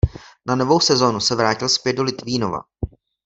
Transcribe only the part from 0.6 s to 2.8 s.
sezonu se vrátil zpět do Litvínova.